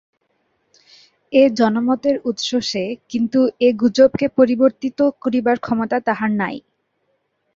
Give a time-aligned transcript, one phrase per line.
[1.33, 6.55] এই জনমতের উৎস সে, কিন্তু এ গুজবকে পরিবর্তিত করিবার ক্ষমতা তাহার নাই।